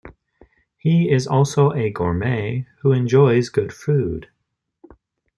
He 0.79 1.11
is 1.11 1.27
also 1.27 1.73
a 1.73 1.91
gourmet 1.91 2.65
who 2.81 2.91
enjoys 2.91 3.49
good 3.49 3.71
food. 3.71 4.29